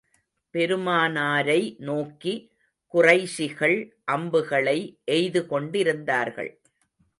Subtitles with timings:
[0.53, 2.33] பெருமனாரை நோக்கி,
[2.93, 3.77] குறைஷிகள்
[4.05, 4.99] அம்புகளை
[5.05, 6.51] எய்து கொண்டிருந்தார்கள்.